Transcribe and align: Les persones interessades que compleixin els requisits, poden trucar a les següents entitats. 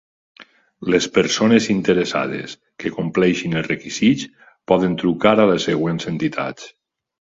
Les 0.93 1.07
persones 1.17 1.67
interessades 1.73 2.55
que 2.83 2.93
compleixin 2.95 3.55
els 3.61 3.69
requisits, 3.73 4.27
poden 4.73 4.97
trucar 5.03 5.35
a 5.45 5.47
les 5.53 5.69
següents 5.71 6.09
entitats. 6.15 6.73